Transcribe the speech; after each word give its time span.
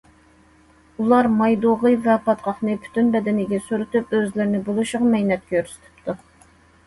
ئۇلار 1.01 1.27
ماي 1.41 1.57
دۇغى 1.65 1.91
ۋە 2.07 2.15
پاتقاقنى 2.29 2.77
پۈتۈن 2.85 3.11
بەدىنىگە 3.15 3.59
سۈرتۈپ، 3.67 4.17
ئۆزلىرىنى 4.21 4.61
بولۇشىغا 4.69 5.11
مەينەت 5.13 5.45
كۆرسىتىپتۇ. 5.53 6.17